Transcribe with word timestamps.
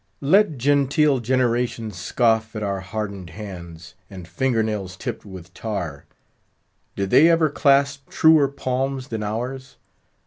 Let 0.19 0.57
genteel 0.57 1.19
generations 1.19 1.95
scoff 1.95 2.55
at 2.55 2.63
our 2.63 2.79
hardened 2.79 3.29
hands, 3.29 3.93
and 4.09 4.27
finger 4.27 4.63
nails 4.63 4.95
tipped 4.97 5.25
with 5.25 5.53
tar—did 5.53 7.11
they 7.11 7.29
ever 7.29 7.51
clasp 7.51 8.09
truer 8.09 8.47
palms 8.47 9.09
than 9.09 9.21
ours? 9.21 9.77